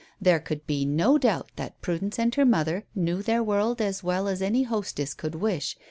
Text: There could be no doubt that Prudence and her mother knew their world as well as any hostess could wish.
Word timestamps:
There 0.19 0.39
could 0.39 0.65
be 0.65 0.83
no 0.83 1.19
doubt 1.19 1.51
that 1.57 1.79
Prudence 1.79 2.17
and 2.17 2.33
her 2.33 2.43
mother 2.43 2.85
knew 2.95 3.21
their 3.21 3.43
world 3.43 3.79
as 3.79 4.03
well 4.03 4.27
as 4.27 4.41
any 4.41 4.63
hostess 4.63 5.13
could 5.13 5.35
wish. 5.35 5.77